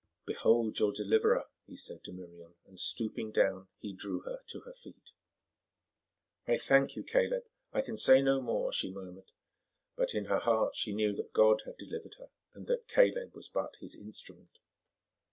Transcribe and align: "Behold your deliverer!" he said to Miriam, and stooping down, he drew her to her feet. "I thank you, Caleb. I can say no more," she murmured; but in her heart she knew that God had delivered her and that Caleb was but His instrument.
"Behold 0.25 0.79
your 0.79 0.91
deliverer!" 0.91 1.45
he 1.67 1.77
said 1.77 2.03
to 2.03 2.11
Miriam, 2.11 2.55
and 2.65 2.79
stooping 2.79 3.31
down, 3.31 3.67
he 3.77 3.93
drew 3.93 4.21
her 4.21 4.39
to 4.47 4.61
her 4.61 4.73
feet. 4.73 5.11
"I 6.47 6.57
thank 6.57 6.95
you, 6.95 7.03
Caleb. 7.03 7.43
I 7.71 7.81
can 7.83 7.97
say 7.97 8.19
no 8.19 8.41
more," 8.41 8.73
she 8.73 8.91
murmured; 8.91 9.31
but 9.95 10.15
in 10.15 10.25
her 10.25 10.39
heart 10.39 10.73
she 10.75 10.95
knew 10.95 11.13
that 11.17 11.33
God 11.33 11.61
had 11.65 11.77
delivered 11.77 12.15
her 12.15 12.31
and 12.55 12.65
that 12.65 12.87
Caleb 12.87 13.35
was 13.35 13.47
but 13.47 13.75
His 13.79 13.93
instrument. 13.95 14.57